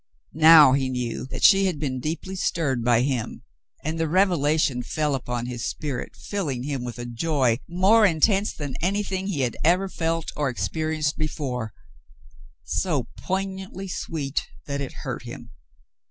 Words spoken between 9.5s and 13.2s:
ever felt or ex perienced before, so